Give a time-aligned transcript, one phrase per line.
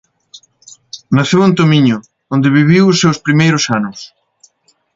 [1.15, 1.97] Naceu en Tomiño,
[2.33, 3.99] onde viviu os seus primeiros anos.